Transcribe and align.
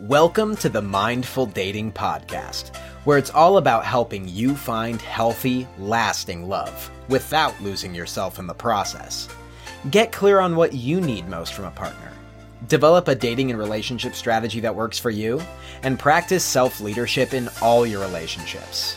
Welcome 0.00 0.56
to 0.56 0.68
the 0.68 0.82
Mindful 0.82 1.46
Dating 1.46 1.92
Podcast, 1.92 2.74
where 3.04 3.16
it's 3.16 3.30
all 3.30 3.58
about 3.58 3.84
helping 3.84 4.26
you 4.26 4.56
find 4.56 5.00
healthy, 5.00 5.68
lasting 5.78 6.48
love 6.48 6.90
without 7.08 7.54
losing 7.60 7.94
yourself 7.94 8.40
in 8.40 8.48
the 8.48 8.54
process. 8.54 9.28
Get 9.92 10.10
clear 10.10 10.40
on 10.40 10.56
what 10.56 10.72
you 10.72 11.00
need 11.00 11.28
most 11.28 11.54
from 11.54 11.66
a 11.66 11.70
partner. 11.70 12.10
Develop 12.66 13.06
a 13.06 13.14
dating 13.14 13.50
and 13.50 13.58
relationship 13.58 14.16
strategy 14.16 14.58
that 14.58 14.74
works 14.74 14.98
for 14.98 15.10
you, 15.10 15.40
and 15.84 15.96
practice 15.96 16.42
self 16.42 16.80
leadership 16.80 17.32
in 17.32 17.48
all 17.62 17.86
your 17.86 18.00
relationships. 18.00 18.96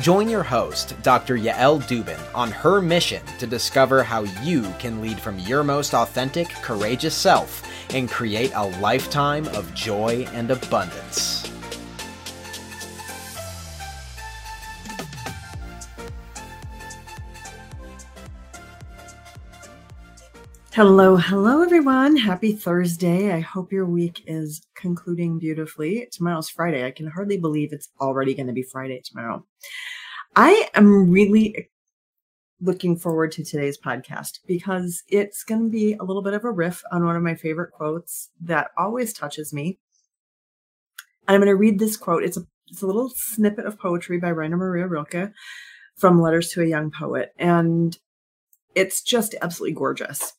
Join 0.00 0.28
your 0.28 0.44
host, 0.44 0.94
Dr. 1.02 1.36
Yael 1.38 1.82
Dubin, 1.88 2.20
on 2.36 2.52
her 2.52 2.80
mission 2.80 3.24
to 3.40 3.48
discover 3.48 4.04
how 4.04 4.22
you 4.44 4.62
can 4.78 5.00
lead 5.00 5.18
from 5.18 5.40
your 5.40 5.64
most 5.64 5.92
authentic, 5.92 6.48
courageous 6.50 7.16
self 7.16 7.68
and 7.90 8.08
create 8.08 8.52
a 8.54 8.66
lifetime 8.80 9.46
of 9.48 9.72
joy 9.74 10.26
and 10.32 10.50
abundance. 10.50 11.50
Hello, 20.76 21.16
hello, 21.16 21.62
everyone. 21.62 22.16
Happy 22.16 22.52
Thursday. 22.52 23.32
I 23.32 23.40
hope 23.40 23.72
your 23.72 23.86
week 23.86 24.22
is 24.26 24.60
concluding 24.74 25.38
beautifully. 25.38 26.06
Tomorrow's 26.12 26.50
Friday. 26.50 26.84
I 26.84 26.90
can 26.90 27.06
hardly 27.06 27.38
believe 27.38 27.72
it's 27.72 27.88
already 27.98 28.34
going 28.34 28.48
to 28.48 28.52
be 28.52 28.62
Friday 28.62 29.00
tomorrow. 29.02 29.42
I 30.36 30.68
am 30.74 31.10
really 31.10 31.70
looking 32.60 32.96
forward 32.96 33.32
to 33.32 33.44
today's 33.44 33.78
podcast 33.78 34.40
because 34.46 35.02
it's 35.08 35.44
going 35.44 35.64
to 35.64 35.70
be 35.70 35.94
a 35.94 36.04
little 36.04 36.22
bit 36.22 36.34
of 36.34 36.44
a 36.44 36.50
riff 36.50 36.82
on 36.90 37.04
one 37.04 37.16
of 37.16 37.22
my 37.22 37.34
favorite 37.34 37.72
quotes 37.72 38.30
that 38.40 38.70
always 38.78 39.12
touches 39.12 39.52
me. 39.52 39.78
And 41.28 41.34
I'm 41.34 41.40
going 41.40 41.52
to 41.52 41.56
read 41.56 41.78
this 41.78 41.96
quote. 41.96 42.22
It's 42.22 42.36
a, 42.36 42.46
it's 42.68 42.82
a 42.82 42.86
little 42.86 43.10
snippet 43.14 43.66
of 43.66 43.78
poetry 43.78 44.18
by 44.18 44.28
Rainer 44.28 44.56
Maria 44.56 44.86
Rilke 44.86 45.32
from 45.96 46.20
Letters 46.20 46.48
to 46.50 46.62
a 46.62 46.66
Young 46.66 46.90
Poet. 46.90 47.32
And 47.38 47.96
it's 48.74 49.02
just 49.02 49.34
absolutely 49.40 49.74
gorgeous. 49.74 50.34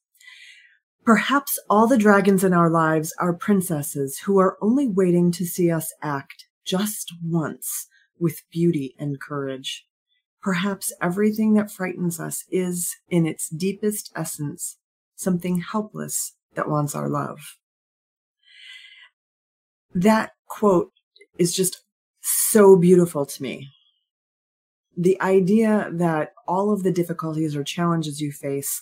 Perhaps 1.03 1.59
all 1.69 1.87
the 1.87 1.97
dragons 1.97 2.43
in 2.43 2.53
our 2.53 2.69
lives 2.69 3.13
are 3.19 3.33
princesses 3.33 4.19
who 4.19 4.39
are 4.39 4.57
only 4.61 4.87
waiting 4.87 5.31
to 5.31 5.45
see 5.45 5.71
us 5.71 5.93
act 6.01 6.47
just 6.65 7.13
once 7.23 7.87
with 8.19 8.41
beauty 8.51 8.93
and 8.99 9.19
courage. 9.21 9.86
Perhaps 10.47 10.93
everything 11.01 11.55
that 11.55 11.69
frightens 11.69 12.21
us 12.21 12.45
is, 12.49 12.95
in 13.09 13.25
its 13.25 13.49
deepest 13.49 14.13
essence, 14.15 14.77
something 15.13 15.59
helpless 15.59 16.37
that 16.55 16.69
wants 16.69 16.95
our 16.95 17.09
love. 17.09 17.57
That 19.93 20.31
quote 20.47 20.93
is 21.37 21.53
just 21.53 21.83
so 22.21 22.77
beautiful 22.77 23.25
to 23.25 23.43
me. 23.43 23.67
The 24.95 25.21
idea 25.21 25.89
that 25.91 26.31
all 26.47 26.71
of 26.71 26.83
the 26.83 26.93
difficulties 26.93 27.53
or 27.53 27.65
challenges 27.65 28.21
you 28.21 28.31
face 28.31 28.81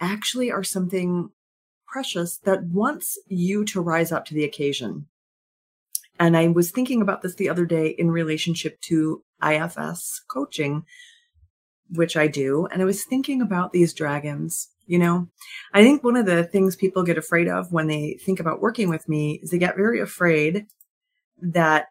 actually 0.00 0.50
are 0.50 0.64
something 0.64 1.28
precious 1.86 2.38
that 2.38 2.64
wants 2.64 3.18
you 3.26 3.66
to 3.66 3.82
rise 3.82 4.12
up 4.12 4.24
to 4.24 4.34
the 4.34 4.44
occasion. 4.44 5.08
And 6.18 6.36
I 6.36 6.48
was 6.48 6.70
thinking 6.70 7.02
about 7.02 7.22
this 7.22 7.34
the 7.34 7.48
other 7.48 7.66
day 7.66 7.88
in 7.88 8.10
relationship 8.10 8.80
to 8.82 9.22
IFS 9.46 10.22
coaching, 10.28 10.84
which 11.90 12.16
I 12.16 12.26
do. 12.26 12.66
And 12.66 12.80
I 12.80 12.84
was 12.86 13.04
thinking 13.04 13.42
about 13.42 13.72
these 13.72 13.92
dragons. 13.92 14.68
You 14.86 15.00
know, 15.00 15.28
I 15.74 15.82
think 15.82 16.04
one 16.04 16.16
of 16.16 16.26
the 16.26 16.44
things 16.44 16.76
people 16.76 17.02
get 17.02 17.18
afraid 17.18 17.48
of 17.48 17.72
when 17.72 17.88
they 17.88 18.18
think 18.24 18.38
about 18.38 18.60
working 18.60 18.88
with 18.88 19.08
me 19.08 19.40
is 19.42 19.50
they 19.50 19.58
get 19.58 19.76
very 19.76 20.00
afraid 20.00 20.66
that 21.42 21.86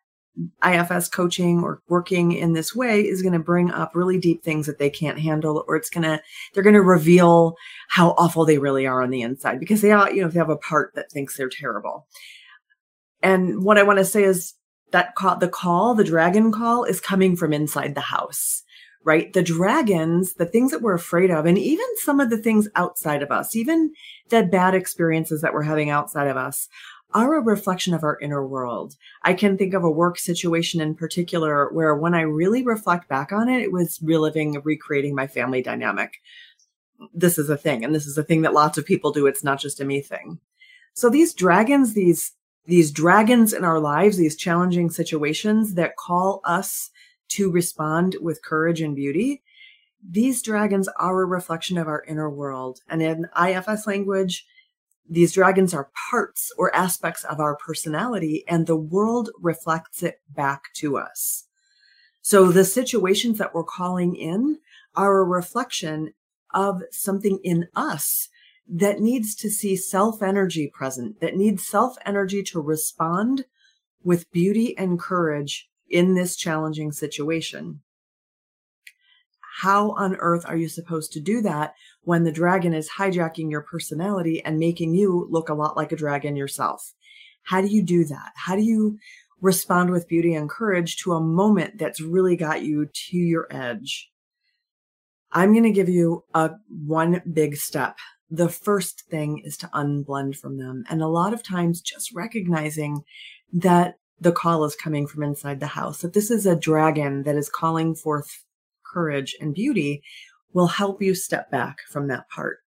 IFS 0.66 1.08
coaching 1.10 1.64
or 1.64 1.82
working 1.88 2.32
in 2.32 2.54
this 2.54 2.76
way 2.76 3.02
is 3.02 3.22
going 3.22 3.34
to 3.34 3.40
bring 3.40 3.72
up 3.72 3.96
really 3.96 4.18
deep 4.18 4.44
things 4.44 4.66
that 4.66 4.80
they 4.80 4.90
can't 4.90 5.20
handle, 5.20 5.64
or 5.68 5.76
it's 5.76 5.90
going 5.90 6.04
to, 6.04 6.22
they're 6.54 6.64
going 6.64 6.74
to 6.74 6.82
reveal 6.82 7.56
how 7.90 8.12
awful 8.12 8.46
they 8.46 8.58
really 8.58 8.86
are 8.88 9.02
on 9.02 9.10
the 9.10 9.22
inside 9.22 9.60
because 9.60 9.82
they 9.82 9.92
are, 9.92 10.12
you 10.12 10.22
know, 10.22 10.28
they 10.28 10.40
have 10.40 10.50
a 10.50 10.58
part 10.58 10.94
that 10.96 11.12
thinks 11.12 11.38
they're 11.38 11.50
terrible. 11.50 12.08
And 13.26 13.64
what 13.64 13.80
I 13.80 13.84
want 13.84 13.98
to 13.98 14.06
say 14.06 14.24
is 14.24 14.54
that 14.92 15.16
the 15.40 15.50
call, 15.50 15.96
the 15.96 16.04
dragon 16.04 16.52
call 16.52 16.84
is 16.84 17.02
coming 17.02 17.36
from 17.36 17.54
inside 17.54 17.96
the 17.96 18.02
house, 18.02 18.62
right? 19.04 19.34
The 19.34 19.42
dragons, 19.42 20.36
the 20.36 20.46
things 20.46 20.70
that 20.70 20.84
we're 20.84 20.94
afraid 20.94 21.32
of, 21.32 21.48
and 21.48 21.58
even 21.58 21.88
some 21.98 22.20
of 22.20 22.30
the 22.30 22.38
things 22.38 22.68
outside 22.76 23.24
of 23.24 23.32
us, 23.32 23.56
even 23.56 23.94
the 24.30 24.44
bad 24.44 24.76
experiences 24.76 25.42
that 25.42 25.56
we're 25.56 25.64
having 25.64 25.90
outside 25.90 26.28
of 26.28 26.38
us 26.38 26.68
are 27.16 27.34
a 27.34 27.42
reflection 27.42 27.96
of 27.96 28.04
our 28.04 28.20
inner 28.20 28.46
world. 28.46 28.94
I 29.24 29.34
can 29.34 29.58
think 29.58 29.74
of 29.74 29.84
a 29.84 29.90
work 29.90 30.20
situation 30.20 30.80
in 30.80 30.94
particular 30.94 31.74
where 31.74 31.96
when 31.96 32.14
I 32.14 32.22
really 32.22 32.62
reflect 32.62 33.10
back 33.10 33.32
on 33.32 33.50
it, 33.50 33.64
it 33.64 33.72
was 33.72 34.00
reliving, 34.04 34.62
recreating 34.64 35.16
my 35.16 35.26
family 35.26 35.64
dynamic. 35.64 36.18
This 37.12 37.40
is 37.40 37.50
a 37.50 37.58
thing, 37.58 37.84
and 37.84 37.96
this 37.96 38.06
is 38.06 38.20
a 38.20 38.24
thing 38.24 38.44
that 38.44 38.54
lots 38.54 38.78
of 38.78 38.86
people 38.86 39.12
do. 39.12 39.26
It's 39.26 39.44
not 39.44 39.60
just 39.60 39.82
a 39.82 39.86
me 39.86 40.02
thing. 40.02 40.38
So 40.94 41.10
these 41.10 41.34
dragons, 41.34 41.96
these 41.96 42.32
these 42.66 42.92
dragons 42.92 43.54
in 43.54 43.64
our 43.64 43.80
lives, 43.80 44.18
these 44.18 44.36
challenging 44.36 44.90
situations 44.90 45.76
that 45.76 45.98
call 45.98 46.42
us 46.44 46.90
to 47.30 47.52
respond 47.52 48.16
with 48.22 48.44
courage 48.44 48.82
and 48.82 48.96
beauty, 48.96 49.44
these 50.08 50.42
dragons 50.42 50.88
are 51.00 51.22
a 51.22 51.26
reflection 51.26 51.78
of 51.78 51.88
our 51.88 52.04
inner 52.08 52.30
world. 52.30 52.82
And 52.90 53.02
in 53.02 53.28
IFS 53.40 53.88
language, 53.88 54.46
these 55.08 55.34
dragons 55.34 55.74
are 55.74 55.92
parts 56.10 56.52
or 56.58 56.76
aspects 56.76 57.24
of 57.24 57.40
our 57.40 57.56
personality, 57.56 58.44
and 58.48 58.66
the 58.66 58.76
world 58.76 59.30
reflects 59.40 60.02
it 60.02 60.20
back 60.30 60.74
to 60.76 60.98
us. 60.98 61.46
So 62.22 62.52
the 62.52 62.66
situations 62.66 63.38
that 63.38 63.54
we're 63.54 63.64
calling 63.64 64.16
in 64.16 64.58
are 64.96 65.20
a 65.20 65.24
reflection 65.24 66.14
of 66.54 66.82
something 66.92 67.40
in 67.44 67.68
us 67.76 68.30
that 68.68 69.00
needs 69.00 69.36
to 69.36 69.50
see 69.50 69.76
self 69.76 70.22
energy 70.22 70.72
present, 70.74 71.20
that 71.22 71.36
needs 71.36 71.66
self 71.66 71.96
energy 72.06 72.44
to 72.44 72.60
respond 72.60 73.46
with 74.04 74.32
beauty 74.32 74.78
and 74.78 75.00
courage 75.00 75.70
in 75.90 76.16
this 76.16 76.36
challenging 76.36 76.92
situation. 76.92 77.82
How 79.62 79.92
on 79.92 80.16
earth 80.18 80.46
are 80.46 80.58
you 80.58 80.68
supposed 80.68 81.14
to 81.14 81.20
do 81.20 81.42
that 81.42 81.76
when 82.02 82.24
the 82.24 82.32
dragon 82.32 82.74
is 82.74 82.90
hijacking 82.98 83.50
your 83.50 83.62
personality 83.62 84.44
and 84.44 84.60
making 84.60 84.96
you 84.96 85.28
look 85.30 85.48
a 85.48 85.54
lot 85.54 85.78
like 85.78 85.92
a 85.92 85.98
dragon 85.98 86.36
yourself? 86.36 86.94
How 87.44 87.62
do 87.62 87.68
you 87.68 87.82
do 87.82 88.04
that? 88.06 88.34
How 88.36 88.56
do 88.56 88.64
you 88.64 88.98
respond 89.42 89.92
with 89.92 90.08
beauty 90.08 90.34
and 90.34 90.50
courage 90.50 90.98
to 90.98 91.14
a 91.14 91.22
moment 91.22 91.78
that's 91.78 92.02
really 92.02 92.36
got 92.36 92.64
you 92.64 92.88
to 92.88 93.18
your 93.18 93.48
edge? 93.50 94.10
I'm 95.32 95.52
going 95.52 95.64
to 95.64 95.72
give 95.72 95.90
you 95.90 96.24
a 96.34 96.52
one 96.68 97.22
big 97.32 97.56
step 97.56 97.98
the 98.30 98.50
first 98.50 99.02
thing 99.10 99.42
is 99.46 99.58
to 99.58 99.68
unblend 99.68 100.38
from 100.38 100.58
them. 100.58 100.84
And 100.90 101.02
a 101.02 101.08
lot 101.08 101.34
of 101.34 101.44
times 101.44 101.82
just 101.82 102.14
recognizing 102.14 103.04
that 103.54 103.96
the 104.20 104.32
call 104.32 104.64
is 104.64 104.76
coming 104.76 105.08
from 105.08 105.24
inside 105.24 105.60
the 105.60 105.68
house, 105.68 106.02
that 106.02 106.14
this 106.14 106.32
is 106.32 106.46
a 106.46 106.56
dragon 106.56 107.24
that 107.24 107.36
is 107.36 107.50
calling 107.50 107.96
forth 107.96 108.44
courage 108.84 109.36
and 109.40 109.54
beauty 109.54 110.02
will 110.54 110.68
help 110.68 111.02
you 111.02 111.14
step 111.14 111.52
back 111.52 111.80
from 111.90 112.08
that 112.08 112.30
part. 112.30 112.60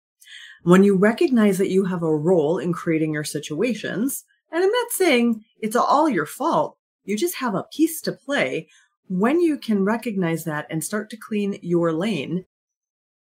When 0.64 0.82
you 0.82 0.96
recognize 0.96 1.58
that 1.58 1.70
you 1.70 1.84
have 1.84 2.02
a 2.02 2.16
role 2.16 2.58
in 2.58 2.72
creating 2.72 3.12
your 3.12 3.24
situations, 3.24 4.24
and 4.50 4.64
I'm 4.64 4.70
not 4.70 4.90
saying 4.90 5.44
it's 5.60 5.76
all 5.76 6.08
your 6.08 6.26
fault, 6.26 6.76
you 7.04 7.16
just 7.16 7.36
have 7.36 7.54
a 7.54 7.66
piece 7.72 8.00
to 8.02 8.12
play. 8.12 8.66
When 9.08 9.40
you 9.40 9.58
can 9.58 9.84
recognize 9.84 10.42
that 10.44 10.66
and 10.68 10.82
start 10.82 11.08
to 11.10 11.16
clean 11.16 11.60
your 11.62 11.92
lane, 11.92 12.44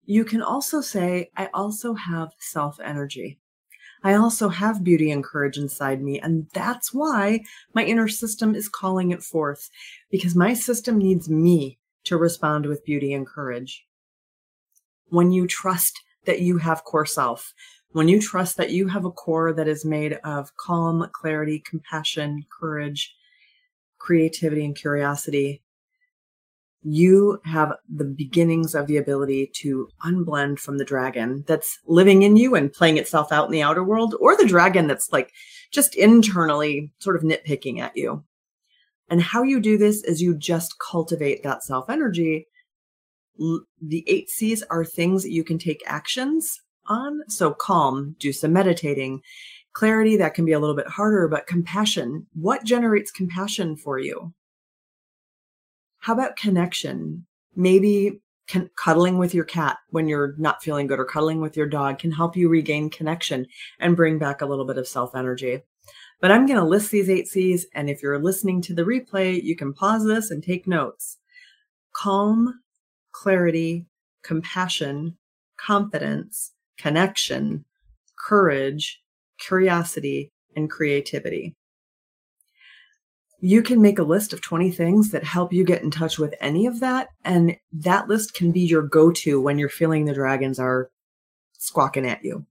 you 0.06 0.26
can 0.26 0.42
also 0.42 0.82
say, 0.82 1.30
I 1.36 1.50
also 1.54 1.94
have 1.94 2.34
self 2.40 2.80
energy. 2.80 3.40
I 4.04 4.16
also 4.16 4.50
have 4.50 4.84
beauty 4.84 5.12
and 5.12 5.24
courage 5.24 5.58
inside 5.58 6.02
me. 6.02 6.20
And 6.20 6.48
that's 6.54 6.94
why 6.94 7.42
my 7.74 7.84
inner 7.84 8.08
system 8.08 8.56
is 8.56 8.68
calling 8.68 9.12
it 9.12 9.22
forth 9.22 9.70
because 10.10 10.36
my 10.36 10.54
system 10.54 10.98
needs 10.98 11.30
me 11.30 11.78
to 12.06 12.18
respond 12.18 12.66
with 12.66 12.84
beauty 12.84 13.14
and 13.14 13.28
courage. 13.28 13.86
When 15.10 15.32
you 15.32 15.46
trust 15.46 16.02
that 16.26 16.42
you 16.42 16.58
have 16.58 16.84
core 16.84 17.06
self, 17.06 17.54
when 17.92 18.08
you 18.08 18.22
trust 18.22 18.58
that 18.58 18.72
you 18.72 18.88
have 18.88 19.06
a 19.06 19.12
core 19.12 19.54
that 19.54 19.68
is 19.68 19.86
made 19.86 20.14
of 20.24 20.56
calm, 20.58 21.08
clarity, 21.14 21.60
compassion, 21.60 22.46
courage, 22.50 23.14
creativity, 24.00 24.66
and 24.66 24.76
curiosity, 24.76 25.62
you 26.84 27.40
have 27.46 27.74
the 27.94 28.04
beginnings 28.04 28.74
of 28.74 28.88
the 28.88 28.98
ability 28.98 29.52
to 29.56 29.88
unblend 30.06 30.60
from 30.60 30.78
the 30.78 30.86
dragon 30.86 31.44
that's 31.48 31.80
living 31.86 32.24
in 32.24 32.38
you 32.38 32.56
and 32.56 32.74
playing 32.74 32.98
itself 32.98 33.32
out 33.32 33.46
in 33.46 33.52
the 33.52 33.62
outer 33.62 33.84
world, 33.84 34.16
or 34.20 34.36
the 34.36 34.46
dragon 34.46 34.88
that's 34.88 35.12
like 35.12 35.32
just 35.72 35.96
internally 35.96 36.92
sort 37.00 37.16
of 37.16 37.22
nitpicking 37.22 37.80
at 37.80 37.96
you. 37.96 38.24
And 39.10 39.22
how 39.22 39.44
you 39.44 39.60
do 39.60 39.78
this 39.78 40.04
is 40.04 40.22
you 40.22 40.36
just 40.36 40.76
cultivate 40.80 41.44
that 41.44 41.64
self 41.64 41.90
energy. 41.90 42.48
The 43.38 44.04
eight 44.08 44.30
C's 44.30 44.64
are 44.64 44.86
things 44.86 45.24
that 45.24 45.32
you 45.32 45.44
can 45.44 45.58
take 45.58 45.84
actions 45.86 46.62
on. 46.88 47.22
So 47.28 47.54
calm, 47.54 48.16
do 48.20 48.34
some 48.34 48.54
meditating, 48.54 49.22
Clarity, 49.74 50.18
that 50.18 50.34
can 50.34 50.46
be 50.46 50.52
a 50.52 50.60
little 50.60 50.76
bit 50.76 50.88
harder, 50.88 51.28
but 51.28 51.48
compassion. 51.48 52.28
What 52.34 52.66
generates 52.66 53.10
compassion 53.10 53.78
for 53.78 54.00
you? 54.00 54.34
How 56.02 56.14
about 56.14 56.36
connection? 56.36 57.26
Maybe 57.56 58.22
can, 58.48 58.70
cuddling 58.76 59.20
with 59.20 59.36
your 59.36 59.46
cat 59.46 59.78
when 59.92 60.08
you're 60.08 60.34
not 60.38 60.64
feeling 60.64 60.88
good 60.88 61.00
or 61.00 61.06
cuddling 61.06 61.42
with 61.42 61.56
your 61.56 61.68
dog 61.68 62.00
can 62.00 62.12
help 62.12 62.36
you 62.36 62.50
regain 62.50 62.90
connection 62.90 63.46
and 63.80 63.96
bring 63.96 64.18
back 64.18 64.42
a 64.42 64.46
little 64.48 64.66
bit 64.66 64.80
of 64.80 64.88
self 64.88 65.16
energy. 65.16 65.62
But 66.20 66.32
I'm 66.32 66.48
going 66.48 66.60
to 66.60 66.66
list 66.66 66.90
these 66.90 67.10
eight 67.10 67.28
C's. 67.28 67.68
And 67.76 67.88
if 67.88 68.02
you're 68.02 68.20
listening 68.20 68.62
to 68.64 68.74
the 68.74 68.84
replay, 68.84 69.42
you 69.42 69.56
can 69.56 69.74
pause 69.74 70.04
this 70.06 70.32
and 70.32 70.44
take 70.44 70.68
notes. 70.68 71.18
Calm, 71.94 72.62
clarity, 73.12 73.86
compassion, 74.24 75.18
confidence, 75.58 76.52
connection, 76.80 77.66
courage, 78.28 79.02
curiosity, 79.40 80.32
and 80.56 80.70
creativity. 80.70 81.56
You 83.42 83.64
can 83.64 83.82
make 83.82 84.00
a 84.00 84.04
list 84.04 84.34
of 84.34 84.42
20 84.42 84.72
things 84.72 85.12
that 85.12 85.24
help 85.24 85.52
you 85.52 85.64
get 85.64 85.82
in 85.82 85.92
touch 85.92 86.18
with 86.18 86.34
any 86.40 86.68
of 86.68 86.80
that. 86.80 87.10
And 87.26 87.58
that 87.74 88.08
list 88.08 88.34
can 88.34 88.52
be 88.52 88.62
your 88.62 88.84
go 88.84 89.12
to 89.12 89.42
when 89.42 89.58
you're 89.58 89.68
feeling 89.68 90.06
the 90.06 90.14
dragons 90.14 90.60
are 90.60 90.92
squawking 91.54 92.06
at 92.06 92.24
you. 92.24 92.46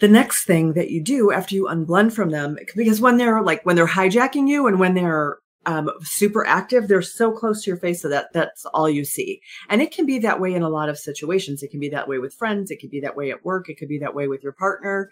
The 0.00 0.08
next 0.08 0.44
thing 0.44 0.74
that 0.74 0.90
you 0.90 1.02
do 1.02 1.32
after 1.32 1.54
you 1.54 1.64
unblend 1.64 2.12
from 2.12 2.30
them, 2.30 2.58
because 2.74 3.00
when 3.00 3.16
they're 3.16 3.40
like, 3.42 3.64
when 3.64 3.76
they're 3.76 3.86
hijacking 3.86 4.48
you 4.48 4.66
and 4.66 4.78
when 4.78 4.94
they're 4.94 5.38
um, 5.66 5.90
super 6.02 6.46
active, 6.46 6.86
they're 6.86 7.02
so 7.02 7.32
close 7.32 7.62
to 7.62 7.70
your 7.70 7.76
face 7.76 8.02
so 8.02 8.08
that 8.08 8.32
that's 8.32 8.64
all 8.66 8.88
you 8.88 9.04
see. 9.04 9.40
And 9.68 9.82
it 9.82 9.92
can 9.92 10.06
be 10.06 10.18
that 10.20 10.40
way 10.40 10.54
in 10.54 10.62
a 10.62 10.68
lot 10.68 10.88
of 10.88 10.98
situations. 10.98 11.62
It 11.62 11.70
can 11.70 11.80
be 11.80 11.88
that 11.90 12.08
way 12.08 12.18
with 12.18 12.34
friends. 12.34 12.70
It 12.70 12.78
can 12.78 12.88
be 12.88 13.00
that 13.00 13.16
way 13.16 13.30
at 13.30 13.44
work. 13.44 13.68
It 13.68 13.78
could 13.78 13.88
be 13.88 13.98
that 13.98 14.14
way 14.14 14.28
with 14.28 14.42
your 14.42 14.52
partner. 14.52 15.10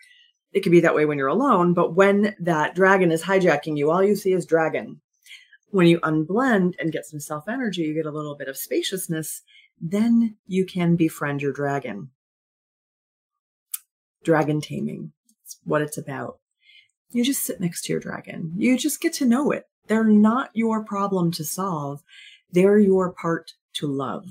It 0.55 0.63
could 0.63 0.73
be 0.73 0.81
that 0.81 0.95
way 0.95 1.05
when 1.05 1.19
you're 1.19 1.29
alone. 1.29 1.75
But 1.75 1.95
when 1.95 2.35
that 2.41 2.75
dragon 2.75 3.11
is 3.11 3.25
hijacking 3.25 3.77
you, 3.77 3.91
all 3.91 4.03
you 4.03 4.17
see 4.17 4.33
is 4.33 4.47
dragon. 4.47 5.01
When 5.71 5.87
you 5.87 6.01
unblend 6.01 6.75
and 6.79 6.93
get 6.93 7.05
some 7.05 7.21
self 7.21 7.49
energy, 7.49 7.83
you 7.83 7.95
get 7.95 8.07
a 8.07 8.13
little 8.13 8.37
bit 8.37 8.49
of 8.49 8.57
spaciousness. 8.57 9.43
Then 9.81 10.37
you 10.47 10.65
can 10.65 10.97
befriend 10.97 11.43
your 11.43 11.53
dragon. 11.53 12.11
Dragon 14.23 14.61
taming. 14.61 15.13
It's 15.43 15.59
what 15.65 15.83
it's 15.83 15.99
about. 15.99 16.39
You 17.11 17.25
just 17.25 17.43
sit 17.43 17.61
next 17.61 17.83
to 17.83 17.93
your 17.93 18.01
dragon. 18.01 18.53
You 18.57 18.79
just 18.79 19.01
get 19.01 19.13
to 19.15 19.27
know 19.27 19.51
it 19.51 19.67
they're 19.87 20.05
not 20.05 20.51
your 20.55 20.85
problem 20.85 21.31
to 21.33 21.45
solve. 21.45 22.03
They're 22.51 22.79
your 22.79 23.13
part 23.13 23.53
to 23.75 23.87
love. 23.87 24.25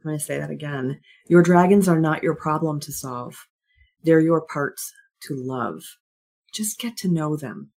I'm 0.00 0.08
going 0.08 0.18
to 0.18 0.24
say 0.24 0.38
that 0.38 0.50
again. 0.50 1.00
Your 1.28 1.42
dragons 1.42 1.88
are 1.88 2.00
not 2.00 2.22
your 2.22 2.34
problem 2.34 2.80
to 2.80 2.92
solve. 2.92 3.46
They're 4.04 4.20
your 4.20 4.40
parts 4.40 4.92
to 5.22 5.34
love. 5.34 5.82
Just 6.52 6.78
get 6.78 6.96
to 6.98 7.08
know 7.08 7.36
them. 7.36 7.70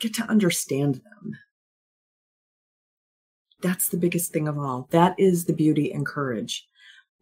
Get 0.00 0.14
to 0.14 0.24
understand 0.24 0.96
them. 0.96 1.38
That's 3.62 3.88
the 3.88 3.96
biggest 3.96 4.32
thing 4.32 4.46
of 4.46 4.58
all. 4.58 4.88
That 4.90 5.14
is 5.18 5.44
the 5.44 5.54
beauty 5.54 5.90
and 5.92 6.04
courage. 6.04 6.66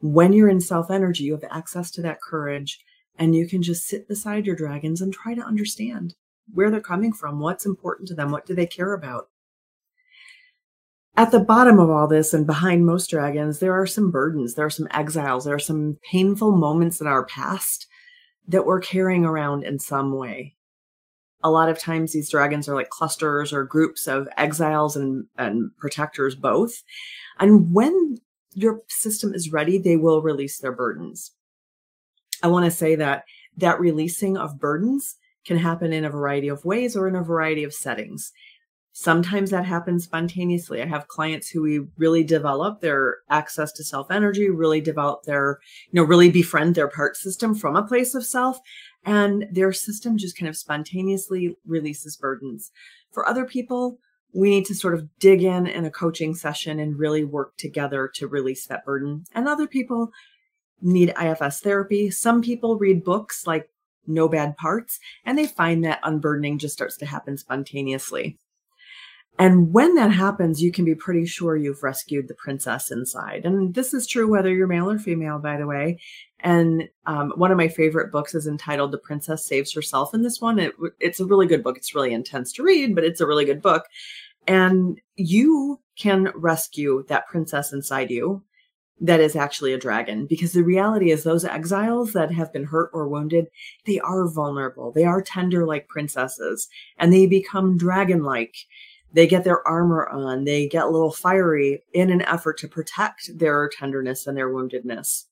When 0.00 0.32
you're 0.32 0.48
in 0.48 0.60
self 0.60 0.90
energy, 0.90 1.24
you 1.24 1.32
have 1.32 1.44
access 1.50 1.90
to 1.92 2.02
that 2.02 2.20
courage 2.20 2.80
and 3.16 3.36
you 3.36 3.46
can 3.46 3.62
just 3.62 3.86
sit 3.86 4.08
beside 4.08 4.46
your 4.46 4.56
dragons 4.56 5.00
and 5.00 5.12
try 5.12 5.34
to 5.34 5.42
understand 5.42 6.14
where 6.52 6.70
they're 6.70 6.80
coming 6.80 7.12
from, 7.12 7.38
what's 7.38 7.66
important 7.66 8.08
to 8.08 8.14
them, 8.14 8.30
what 8.30 8.46
do 8.46 8.54
they 8.54 8.66
care 8.66 8.94
about. 8.94 9.28
At 11.16 11.30
the 11.30 11.40
bottom 11.40 11.78
of 11.78 11.90
all 11.90 12.08
this 12.08 12.32
and 12.32 12.46
behind 12.46 12.86
most 12.86 13.10
dragons, 13.10 13.58
there 13.58 13.74
are 13.74 13.86
some 13.86 14.10
burdens, 14.10 14.54
there 14.54 14.66
are 14.66 14.70
some 14.70 14.88
exiles, 14.90 15.44
there 15.44 15.54
are 15.54 15.60
some 15.60 15.98
painful 16.10 16.52
moments 16.56 17.00
in 17.00 17.06
our 17.06 17.24
past 17.26 17.86
that 18.48 18.66
we're 18.66 18.80
carrying 18.80 19.24
around 19.24 19.64
in 19.64 19.78
some 19.78 20.16
way. 20.16 20.54
A 21.44 21.50
lot 21.50 21.68
of 21.68 21.78
times 21.78 22.12
these 22.12 22.30
dragons 22.30 22.68
are 22.68 22.74
like 22.74 22.90
clusters 22.90 23.52
or 23.52 23.64
groups 23.64 24.06
of 24.06 24.28
exiles 24.36 24.96
and, 24.96 25.26
and 25.38 25.76
protectors 25.76 26.34
both. 26.34 26.82
And 27.40 27.72
when 27.72 28.18
your 28.54 28.82
system 28.88 29.34
is 29.34 29.52
ready, 29.52 29.78
they 29.78 29.96
will 29.96 30.22
release 30.22 30.58
their 30.58 30.72
burdens. 30.72 31.32
I 32.42 32.48
want 32.48 32.64
to 32.64 32.70
say 32.70 32.94
that 32.96 33.24
that 33.56 33.80
releasing 33.80 34.36
of 34.36 34.58
burdens 34.58 35.16
can 35.44 35.56
happen 35.58 35.92
in 35.92 36.04
a 36.04 36.10
variety 36.10 36.48
of 36.48 36.64
ways 36.64 36.96
or 36.96 37.08
in 37.08 37.16
a 37.16 37.22
variety 37.22 37.64
of 37.64 37.74
settings. 37.74 38.32
Sometimes 38.94 39.50
that 39.50 39.64
happens 39.64 40.04
spontaneously. 40.04 40.82
I 40.82 40.86
have 40.86 41.08
clients 41.08 41.48
who 41.48 41.62
we 41.62 41.80
really 41.96 42.22
develop 42.22 42.80
their 42.80 43.18
access 43.30 43.72
to 43.72 43.84
self 43.84 44.10
energy, 44.10 44.50
really 44.50 44.82
develop 44.82 45.22
their, 45.22 45.60
you 45.90 46.00
know, 46.00 46.06
really 46.06 46.30
befriend 46.30 46.74
their 46.74 46.88
part 46.88 47.16
system 47.16 47.54
from 47.54 47.74
a 47.74 47.86
place 47.86 48.14
of 48.14 48.24
self, 48.24 48.58
and 49.04 49.46
their 49.50 49.72
system 49.72 50.18
just 50.18 50.36
kind 50.36 50.48
of 50.48 50.56
spontaneously 50.56 51.56
releases 51.66 52.18
burdens. 52.18 52.70
For 53.12 53.26
other 53.26 53.46
people, 53.46 53.98
we 54.34 54.50
need 54.50 54.66
to 54.66 54.74
sort 54.74 54.94
of 54.94 55.08
dig 55.18 55.42
in 55.42 55.66
in 55.66 55.86
a 55.86 55.90
coaching 55.90 56.34
session 56.34 56.78
and 56.78 56.98
really 56.98 57.24
work 57.24 57.56
together 57.56 58.10
to 58.14 58.28
release 58.28 58.66
that 58.66 58.84
burden. 58.84 59.24
And 59.34 59.48
other 59.48 59.66
people 59.66 60.10
need 60.82 61.14
IFS 61.20 61.60
therapy. 61.60 62.10
Some 62.10 62.42
people 62.42 62.76
read 62.76 63.04
books 63.04 63.46
like 63.46 63.70
no 64.06 64.28
bad 64.28 64.56
parts, 64.56 64.98
and 65.24 65.38
they 65.38 65.46
find 65.46 65.84
that 65.84 66.00
unburdening 66.02 66.58
just 66.58 66.74
starts 66.74 66.96
to 66.98 67.06
happen 67.06 67.38
spontaneously. 67.38 68.38
And 69.38 69.72
when 69.72 69.94
that 69.94 70.12
happens, 70.12 70.62
you 70.62 70.70
can 70.70 70.84
be 70.84 70.94
pretty 70.94 71.26
sure 71.26 71.56
you've 71.56 71.82
rescued 71.82 72.28
the 72.28 72.34
princess 72.34 72.90
inside. 72.90 73.44
And 73.44 73.74
this 73.74 73.94
is 73.94 74.06
true 74.06 74.28
whether 74.28 74.54
you're 74.54 74.66
male 74.66 74.90
or 74.90 74.98
female, 74.98 75.38
by 75.38 75.56
the 75.56 75.66
way. 75.66 75.98
And 76.40 76.88
um, 77.06 77.32
one 77.36 77.50
of 77.50 77.56
my 77.56 77.68
favorite 77.68 78.12
books 78.12 78.34
is 78.34 78.46
entitled 78.46 78.92
The 78.92 78.98
Princess 78.98 79.46
Saves 79.46 79.72
Herself. 79.72 80.12
In 80.12 80.22
this 80.22 80.40
one, 80.40 80.58
it, 80.58 80.74
it's 81.00 81.20
a 81.20 81.24
really 81.24 81.46
good 81.46 81.62
book. 81.62 81.76
It's 81.76 81.94
really 81.94 82.12
intense 82.12 82.52
to 82.54 82.62
read, 82.62 82.94
but 82.94 83.04
it's 83.04 83.20
a 83.20 83.26
really 83.26 83.44
good 83.44 83.62
book. 83.62 83.84
And 84.46 85.00
you 85.16 85.80
can 85.96 86.32
rescue 86.34 87.04
that 87.08 87.26
princess 87.26 87.72
inside 87.72 88.10
you 88.10 88.42
that 89.00 89.20
is 89.20 89.34
actually 89.34 89.72
a 89.72 89.78
dragon 89.78 90.26
because 90.26 90.52
the 90.52 90.62
reality 90.62 91.10
is 91.10 91.24
those 91.24 91.44
exiles 91.44 92.12
that 92.12 92.32
have 92.32 92.52
been 92.52 92.64
hurt 92.64 92.88
or 92.92 93.08
wounded 93.08 93.48
they 93.84 93.98
are 94.00 94.28
vulnerable 94.28 94.92
they 94.92 95.04
are 95.04 95.20
tender 95.20 95.66
like 95.66 95.88
princesses 95.88 96.68
and 96.98 97.12
they 97.12 97.26
become 97.26 97.76
dragon 97.76 98.22
like 98.22 98.54
they 99.12 99.26
get 99.26 99.44
their 99.44 99.66
armor 99.66 100.06
on 100.08 100.44
they 100.44 100.66
get 100.68 100.84
a 100.84 100.90
little 100.90 101.12
fiery 101.12 101.82
in 101.92 102.10
an 102.10 102.22
effort 102.22 102.58
to 102.58 102.68
protect 102.68 103.38
their 103.38 103.68
tenderness 103.68 104.26
and 104.26 104.36
their 104.36 104.50
woundedness 104.50 105.24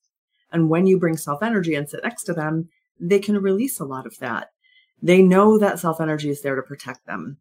and 0.52 0.68
when 0.68 0.86
you 0.86 0.98
bring 0.98 1.16
self 1.16 1.42
energy 1.42 1.74
and 1.74 1.88
sit 1.88 2.02
next 2.02 2.24
to 2.24 2.32
them 2.32 2.68
they 2.98 3.18
can 3.18 3.36
release 3.38 3.80
a 3.80 3.84
lot 3.84 4.06
of 4.06 4.18
that 4.18 4.50
they 5.02 5.22
know 5.22 5.58
that 5.58 5.78
self 5.78 6.00
energy 6.00 6.30
is 6.30 6.42
there 6.42 6.56
to 6.56 6.62
protect 6.62 7.06
them 7.06 7.38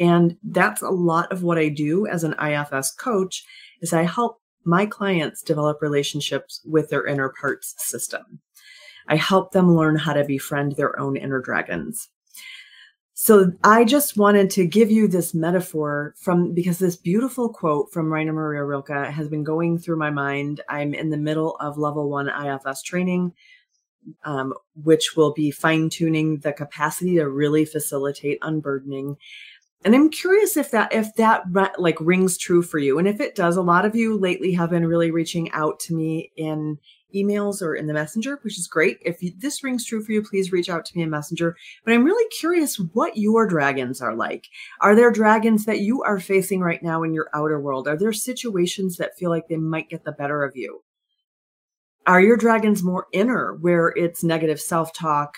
and 0.00 0.36
that's 0.42 0.82
a 0.82 0.90
lot 0.90 1.30
of 1.30 1.42
what 1.42 1.58
I 1.58 1.68
do 1.68 2.06
as 2.06 2.24
an 2.24 2.34
IFS 2.34 2.92
coach 2.92 3.44
is 3.80 3.92
I 3.92 4.02
help 4.02 4.40
my 4.64 4.86
clients 4.86 5.42
develop 5.42 5.82
relationships 5.82 6.60
with 6.64 6.90
their 6.90 7.06
inner 7.06 7.32
parts 7.40 7.74
system. 7.78 8.40
I 9.06 9.16
help 9.16 9.52
them 9.52 9.76
learn 9.76 9.96
how 9.96 10.14
to 10.14 10.24
befriend 10.24 10.72
their 10.72 10.98
own 10.98 11.16
inner 11.16 11.40
dragons. 11.40 12.08
So 13.16 13.52
I 13.62 13.84
just 13.84 14.16
wanted 14.16 14.50
to 14.50 14.66
give 14.66 14.90
you 14.90 15.06
this 15.06 15.34
metaphor 15.34 16.14
from 16.18 16.52
because 16.52 16.80
this 16.80 16.96
beautiful 16.96 17.48
quote 17.48 17.92
from 17.92 18.12
Rainer 18.12 18.32
Maria 18.32 18.64
Rilke 18.64 18.88
has 18.88 19.28
been 19.28 19.44
going 19.44 19.78
through 19.78 19.98
my 19.98 20.10
mind. 20.10 20.60
I'm 20.68 20.94
in 20.94 21.10
the 21.10 21.16
middle 21.16 21.56
of 21.60 21.78
level 21.78 22.10
one 22.10 22.28
IFS 22.28 22.82
training, 22.82 23.32
um, 24.24 24.52
which 24.74 25.14
will 25.16 25.32
be 25.32 25.52
fine 25.52 25.90
tuning 25.90 26.38
the 26.38 26.52
capacity 26.52 27.14
to 27.16 27.28
really 27.28 27.64
facilitate 27.64 28.38
unburdening 28.42 29.16
and 29.84 29.94
i'm 29.94 30.10
curious 30.10 30.56
if 30.56 30.70
that 30.70 30.92
if 30.92 31.14
that 31.14 31.42
like 31.78 31.96
rings 32.00 32.36
true 32.36 32.62
for 32.62 32.78
you 32.78 32.98
and 32.98 33.06
if 33.06 33.20
it 33.20 33.34
does 33.34 33.56
a 33.56 33.62
lot 33.62 33.84
of 33.84 33.94
you 33.94 34.18
lately 34.18 34.52
have 34.52 34.70
been 34.70 34.86
really 34.86 35.10
reaching 35.10 35.50
out 35.52 35.78
to 35.78 35.94
me 35.94 36.32
in 36.36 36.78
emails 37.14 37.62
or 37.62 37.74
in 37.74 37.86
the 37.86 37.92
messenger 37.92 38.38
which 38.42 38.58
is 38.58 38.66
great 38.66 38.98
if 39.02 39.22
you, 39.22 39.32
this 39.38 39.62
rings 39.62 39.84
true 39.84 40.02
for 40.02 40.12
you 40.12 40.22
please 40.22 40.52
reach 40.52 40.68
out 40.68 40.84
to 40.84 40.96
me 40.96 41.02
in 41.02 41.10
messenger 41.10 41.56
but 41.84 41.92
i'm 41.92 42.04
really 42.04 42.28
curious 42.38 42.76
what 42.76 43.16
your 43.16 43.46
dragons 43.46 44.00
are 44.00 44.14
like 44.14 44.46
are 44.80 44.94
there 44.94 45.10
dragons 45.10 45.64
that 45.64 45.80
you 45.80 46.02
are 46.02 46.20
facing 46.20 46.60
right 46.60 46.82
now 46.82 47.02
in 47.02 47.14
your 47.14 47.28
outer 47.34 47.60
world 47.60 47.88
are 47.88 47.96
there 47.96 48.12
situations 48.12 48.96
that 48.96 49.16
feel 49.16 49.30
like 49.30 49.48
they 49.48 49.56
might 49.56 49.88
get 49.88 50.04
the 50.04 50.12
better 50.12 50.42
of 50.42 50.56
you 50.56 50.82
are 52.06 52.20
your 52.20 52.36
dragons 52.36 52.82
more 52.82 53.06
inner 53.12 53.54
where 53.60 53.88
it's 53.96 54.24
negative 54.24 54.60
self-talk 54.60 55.36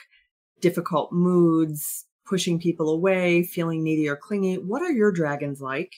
difficult 0.61 1.13
moods 1.13 2.07
pushing 2.27 2.59
people 2.59 2.91
away, 2.91 3.43
feeling 3.43 3.83
needy 3.83 4.09
or 4.09 4.17
clingy. 4.17 4.57
What 4.59 4.83
are 4.83 4.93
your 4.93 5.13
dragons 5.13 5.61
like? 5.61 5.95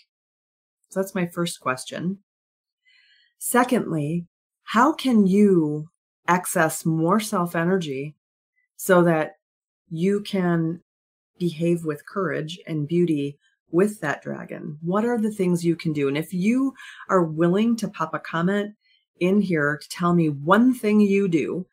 So 0.90 1.00
that's 1.00 1.14
my 1.14 1.26
first 1.26 1.60
question. 1.60 2.18
Secondly, 3.38 4.26
how 4.68 4.92
can 4.92 5.26
you 5.26 5.88
access 6.26 6.84
more 6.84 7.20
self 7.20 7.56
energy 7.56 8.14
so 8.76 9.02
that 9.02 9.36
you 9.88 10.20
can 10.20 10.82
behave 11.38 11.86
with 11.86 12.04
courage 12.04 12.60
and 12.66 12.86
beauty 12.86 13.38
with 13.70 13.98
that 14.00 14.20
dragon? 14.20 14.76
What 14.82 15.06
are 15.06 15.18
the 15.18 15.30
things 15.30 15.64
you 15.64 15.74
can 15.74 15.94
do? 15.94 16.06
And 16.06 16.18
if 16.18 16.34
you 16.34 16.74
are 17.08 17.22
willing 17.24 17.76
to 17.76 17.88
pop 17.88 18.12
a 18.12 18.18
comment 18.18 18.74
in 19.20 19.40
here 19.40 19.78
to 19.78 19.88
tell 19.88 20.12
me 20.12 20.28
one 20.28 20.74
thing 20.74 21.00
you 21.00 21.28
do 21.28 21.66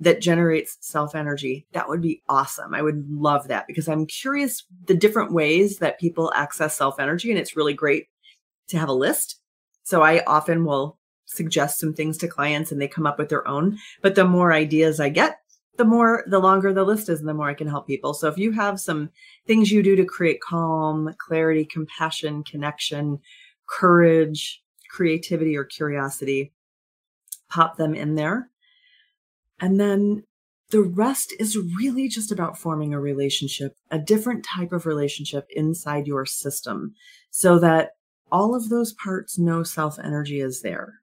that 0.00 0.20
generates 0.20 0.76
self 0.80 1.14
energy, 1.14 1.68
that 1.72 1.88
would 1.88 2.02
be 2.02 2.20
awesome. 2.28 2.74
I 2.74 2.82
would 2.82 3.08
love 3.08 3.46
that 3.46 3.68
because 3.68 3.88
I'm 3.88 4.06
curious 4.06 4.64
the 4.86 4.94
different 4.94 5.32
ways 5.32 5.78
that 5.78 6.00
people 6.00 6.32
access 6.34 6.76
self 6.76 6.98
energy. 6.98 7.30
And 7.30 7.38
it's 7.38 7.54
really 7.54 7.74
great 7.74 8.08
to 8.70 8.78
have 8.78 8.88
a 8.88 8.92
list. 8.92 9.36
So 9.84 10.02
I 10.02 10.24
often 10.26 10.64
will 10.64 10.98
suggest 11.34 11.78
some 11.78 11.92
things 11.94 12.18
to 12.18 12.28
clients 12.28 12.72
and 12.72 12.80
they 12.80 12.88
come 12.88 13.06
up 13.06 13.18
with 13.18 13.28
their 13.28 13.46
own. 13.46 13.78
But 14.02 14.14
the 14.14 14.24
more 14.24 14.52
ideas 14.52 15.00
I 15.00 15.08
get, 15.08 15.38
the 15.76 15.84
more, 15.84 16.24
the 16.26 16.38
longer 16.38 16.72
the 16.72 16.84
list 16.84 17.08
is 17.08 17.20
and 17.20 17.28
the 17.28 17.34
more 17.34 17.48
I 17.48 17.54
can 17.54 17.68
help 17.68 17.86
people. 17.86 18.14
So 18.14 18.28
if 18.28 18.36
you 18.36 18.52
have 18.52 18.80
some 18.80 19.10
things 19.46 19.70
you 19.70 19.82
do 19.82 19.96
to 19.96 20.04
create 20.04 20.40
calm, 20.40 21.14
clarity, 21.18 21.64
compassion, 21.64 22.44
connection, 22.44 23.18
courage, 23.68 24.62
creativity, 24.90 25.56
or 25.56 25.64
curiosity, 25.64 26.52
pop 27.48 27.76
them 27.76 27.94
in 27.94 28.14
there 28.14 28.50
and 29.60 29.78
then 29.78 30.24
the 30.70 30.82
rest 30.82 31.34
is 31.38 31.58
really 31.78 32.08
just 32.08 32.32
about 32.32 32.58
forming 32.58 32.94
a 32.94 33.00
relationship, 33.00 33.76
a 33.90 33.98
different 33.98 34.44
type 34.44 34.72
of 34.72 34.86
relationship 34.86 35.46
inside 35.50 36.06
your 36.06 36.24
system 36.24 36.94
so 37.30 37.58
that 37.58 37.90
all 38.32 38.54
of 38.54 38.68
those 38.68 38.92
parts 38.94 39.38
know 39.38 39.62
self 39.62 39.98
energy 39.98 40.40
is 40.40 40.62
there, 40.62 40.94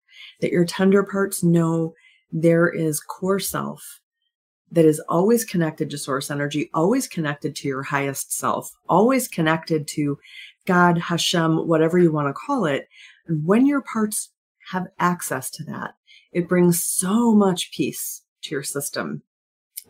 that 0.42 0.52
your 0.52 0.66
tender 0.66 1.04
parts 1.04 1.44
know 1.44 1.94
there 2.32 2.68
is 2.68 3.00
core 3.00 3.40
self 3.40 4.02
that 4.72 4.86
is 4.86 5.02
always 5.08 5.46
connected 5.46 5.90
to 5.90 5.98
source 5.98 6.30
energy, 6.30 6.70
always 6.74 7.08
connected 7.08 7.56
to 7.56 7.68
your 7.68 7.84
highest 7.84 8.34
self, 8.34 8.72
always 8.90 9.28
connected 9.28 9.88
to 9.88 10.18
God, 10.66 10.98
Hashem, 10.98 11.68
whatever 11.68 11.98
you 11.98 12.12
want 12.12 12.28
to 12.28 12.34
call 12.34 12.66
it. 12.66 12.88
And 13.28 13.46
when 13.46 13.66
your 13.66 13.82
parts 13.82 14.32
have 14.72 14.88
access 15.00 15.50
to 15.52 15.64
that, 15.66 15.96
it 16.34 16.50
brings 16.50 16.84
so 16.84 17.34
much 17.34 17.72
peace 17.72 18.24
to 18.44 18.52
your 18.52 18.64
system. 18.64 19.22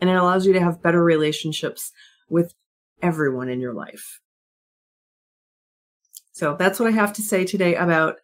And 0.00 0.08
it 0.08 0.16
allows 0.16 0.46
you 0.46 0.52
to 0.52 0.60
have 0.60 0.82
better 0.82 1.02
relationships 1.02 1.90
with 2.28 2.54
everyone 3.02 3.48
in 3.48 3.60
your 3.60 3.74
life. 3.74 4.20
So 6.32 6.54
that's 6.56 6.78
what 6.78 6.88
I 6.88 6.92
have 6.92 7.12
to 7.14 7.22
say 7.22 7.44
today 7.44 7.74
about 7.74 8.18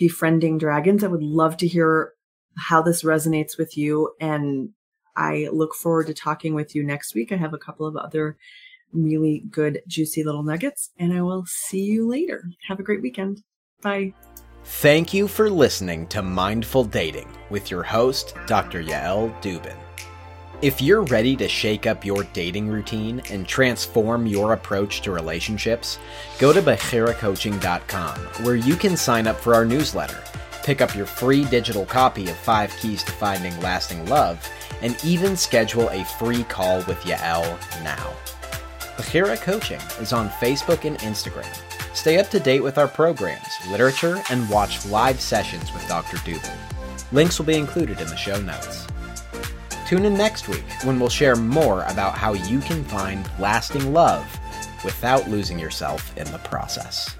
befriending 0.00 0.58
dragons. 0.58 1.04
I 1.04 1.08
would 1.08 1.22
love 1.22 1.56
to 1.58 1.68
hear 1.68 2.14
how 2.56 2.82
this 2.82 3.04
resonates 3.04 3.56
with 3.56 3.76
you. 3.76 4.12
And 4.20 4.70
I 5.14 5.48
look 5.52 5.74
forward 5.74 6.08
to 6.08 6.14
talking 6.14 6.54
with 6.54 6.74
you 6.74 6.82
next 6.82 7.14
week. 7.14 7.30
I 7.30 7.36
have 7.36 7.54
a 7.54 7.58
couple 7.58 7.86
of 7.86 7.96
other 7.96 8.36
really 8.92 9.44
good, 9.50 9.82
juicy 9.86 10.24
little 10.24 10.42
nuggets, 10.42 10.90
and 10.98 11.12
I 11.12 11.22
will 11.22 11.44
see 11.46 11.82
you 11.82 12.08
later. 12.08 12.42
Have 12.66 12.80
a 12.80 12.82
great 12.82 13.02
weekend. 13.02 13.42
Bye. 13.82 14.14
Thank 14.64 15.14
you 15.14 15.28
for 15.28 15.48
listening 15.48 16.06
to 16.08 16.22
Mindful 16.22 16.84
Dating 16.84 17.28
with 17.50 17.70
your 17.70 17.82
host, 17.82 18.34
Dr. 18.46 18.82
Yael 18.82 19.30
Dubin. 19.42 19.76
If 20.62 20.82
you're 20.82 21.04
ready 21.04 21.36
to 21.36 21.48
shake 21.48 21.86
up 21.86 22.04
your 22.04 22.24
dating 22.34 22.68
routine 22.68 23.22
and 23.30 23.48
transform 23.48 24.26
your 24.26 24.52
approach 24.52 25.00
to 25.02 25.10
relationships, 25.10 25.98
go 26.38 26.52
to 26.52 26.60
BechiraCoaching.com 26.60 28.18
where 28.44 28.56
you 28.56 28.76
can 28.76 28.96
sign 28.96 29.26
up 29.26 29.36
for 29.40 29.54
our 29.54 29.64
newsletter, 29.64 30.22
pick 30.62 30.82
up 30.82 30.94
your 30.94 31.06
free 31.06 31.46
digital 31.46 31.86
copy 31.86 32.28
of 32.28 32.36
5 32.36 32.76
Keys 32.76 33.02
to 33.04 33.12
Finding 33.12 33.58
Lasting 33.60 34.06
Love, 34.06 34.46
and 34.82 35.02
even 35.02 35.34
schedule 35.34 35.88
a 35.88 36.04
free 36.04 36.44
call 36.44 36.78
with 36.84 36.98
Yael 37.04 37.44
now. 37.82 38.12
Bechira 38.96 39.40
Coaching 39.40 39.80
is 39.98 40.12
on 40.12 40.28
Facebook 40.28 40.84
and 40.84 40.98
Instagram 40.98 41.56
Stay 41.94 42.18
up 42.18 42.28
to 42.30 42.38
date 42.38 42.62
with 42.62 42.78
our 42.78 42.88
programs, 42.88 43.48
literature, 43.70 44.22
and 44.30 44.48
watch 44.48 44.86
live 44.86 45.20
sessions 45.20 45.72
with 45.72 45.86
Dr. 45.88 46.18
Dubin. 46.18 46.56
Links 47.12 47.38
will 47.38 47.46
be 47.46 47.56
included 47.56 48.00
in 48.00 48.06
the 48.06 48.16
show 48.16 48.40
notes. 48.40 48.86
Tune 49.90 50.04
in 50.04 50.14
next 50.14 50.46
week 50.46 50.62
when 50.84 51.00
we'll 51.00 51.08
share 51.08 51.34
more 51.34 51.82
about 51.88 52.14
how 52.14 52.32
you 52.32 52.60
can 52.60 52.84
find 52.84 53.28
lasting 53.40 53.92
love 53.92 54.24
without 54.84 55.28
losing 55.28 55.58
yourself 55.58 56.16
in 56.16 56.30
the 56.30 56.38
process. 56.38 57.16